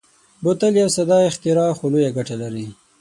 [0.43, 2.67] بوتل یو ساده اختراع خو لویه ګټه لري.